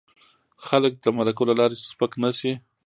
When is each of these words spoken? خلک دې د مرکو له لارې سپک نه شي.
خلک 0.65 0.93
دې 1.01 1.01
د 1.11 1.15
مرکو 1.17 1.43
له 1.49 1.53
لارې 1.59 1.75
سپک 1.89 2.11
نه 2.23 2.29
شي. 2.37 2.51